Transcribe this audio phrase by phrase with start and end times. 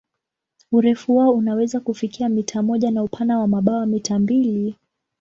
[0.71, 4.75] Urefu wao unaweza kufika mita moja na upana wa mabawa mita mbili.